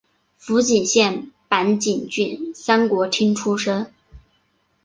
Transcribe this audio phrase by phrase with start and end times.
[0.35, 3.93] 福井县坂井郡三国町出身。